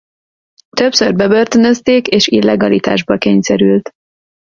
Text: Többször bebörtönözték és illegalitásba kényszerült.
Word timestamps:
Többször 0.69 1.15
bebörtönözték 1.15 2.07
és 2.07 2.27
illegalitásba 2.27 3.17
kényszerült. 3.17 3.89